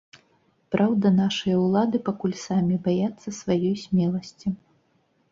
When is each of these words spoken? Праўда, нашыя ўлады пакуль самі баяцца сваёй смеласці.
Праўда, 0.75 1.09
нашыя 1.17 1.57
ўлады 1.65 1.99
пакуль 2.07 2.33
самі 2.45 2.77
баяцца 2.87 3.33
сваёй 3.41 3.75
смеласці. 3.83 4.47